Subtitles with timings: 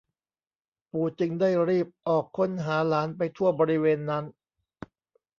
[0.91, 4.25] ปู่จึงได้รีบออกค้นหาหลานไปทั่วบริเวณนั้น